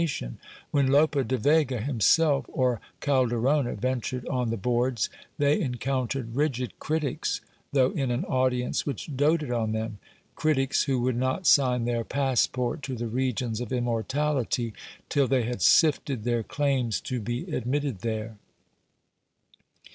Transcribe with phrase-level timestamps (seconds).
[0.71, 7.39] When Lope de Vega himself or Calderona ventured on the boards, they encountered rigid critics,
[7.71, 9.99] though in an audience which doted on them:
[10.35, 14.73] critics who would not sign their passport to the regions of immortality
[15.07, 18.37] till they had sifted their claims to be admitted there.